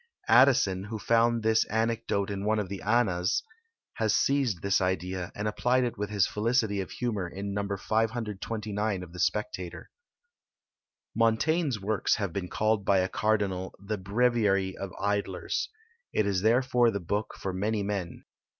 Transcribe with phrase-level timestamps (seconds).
[0.29, 3.43] Addison, who found this anecdote in one of the Anas,
[3.97, 7.61] has seized this idea, and applied it with his felicity of humour in No.
[7.77, 9.91] 529 of the Spectator.
[11.15, 15.69] Montaigne's Works have been called by a Cardinal, "The Breviary of Idlers."
[16.11, 18.23] It is therefore the book for many men.